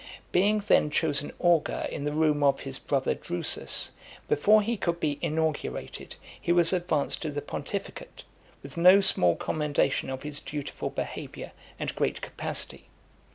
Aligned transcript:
Being 0.31 0.61
then 0.65 0.89
chosen 0.89 1.31
augur 1.39 1.85
in 1.91 2.05
the 2.05 2.11
room 2.11 2.41
of 2.41 2.61
his 2.61 2.79
brother 2.79 3.13
Drusus, 3.13 3.91
before 4.27 4.63
he 4.63 4.75
could 4.75 4.99
be 4.99 5.19
inaugurated 5.21 6.15
he 6.41 6.51
was 6.51 6.73
advanced 6.73 7.21
to 7.21 7.29
the 7.29 7.39
pontificate, 7.39 8.23
with 8.63 8.77
no 8.77 8.99
small 8.99 9.35
commendation 9.35 10.09
of 10.09 10.23
his 10.23 10.39
dutiful 10.39 10.89
behaviour, 10.89 11.51
and 11.79 11.93
great 11.95 12.19
capacity. 12.19 12.85